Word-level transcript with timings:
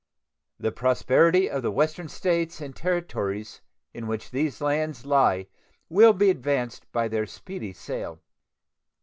The 0.59 0.71
prosperity 0.71 1.47
of 1.47 1.61
the 1.61 1.69
Western 1.69 2.07
States 2.09 2.59
and 2.59 2.75
Territories 2.75 3.61
in 3.93 4.07
which 4.07 4.31
these 4.31 4.59
lands 4.59 5.05
lie 5.05 5.45
will 5.89 6.13
be 6.13 6.31
advanced 6.31 6.91
by 6.91 7.07
their 7.07 7.27
speedy 7.27 7.71
sale. 7.73 8.19